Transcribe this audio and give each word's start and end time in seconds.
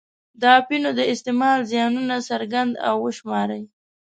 د 0.41 0.43
اپینو 0.59 0.89
د 0.99 1.01
استعمال 1.13 1.59
زیانونه 1.71 2.15
څرګند 2.29 2.73
او 2.87 2.95
وشماري. 3.05 3.63